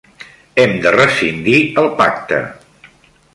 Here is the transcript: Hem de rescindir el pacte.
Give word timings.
Hem 0.61 0.71
de 0.85 0.93
rescindir 0.95 1.59
el 1.83 1.91
pacte. 2.01 2.41